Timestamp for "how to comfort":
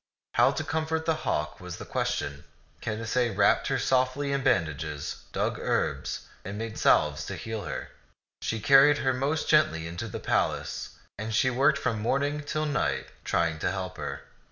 0.33-1.05